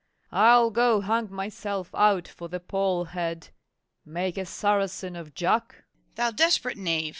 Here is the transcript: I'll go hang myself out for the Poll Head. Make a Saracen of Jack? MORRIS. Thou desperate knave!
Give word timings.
I'll 0.33 0.71
go 0.71 1.01
hang 1.01 1.31
myself 1.31 1.93
out 1.93 2.27
for 2.27 2.49
the 2.49 2.59
Poll 2.59 3.03
Head. 3.05 3.49
Make 4.03 4.35
a 4.39 4.47
Saracen 4.47 5.15
of 5.15 5.35
Jack? 5.35 5.73
MORRIS. 5.73 6.15
Thou 6.15 6.31
desperate 6.31 6.77
knave! 6.79 7.09